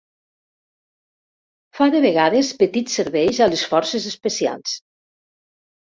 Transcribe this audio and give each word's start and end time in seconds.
Fa 1.79 1.87
de 1.95 2.01
vegades 2.07 2.51
petits 2.63 2.97
serveis 3.03 3.43
a 3.47 3.51
les 3.53 3.67
Forces 3.75 4.09
Especials. 4.13 4.77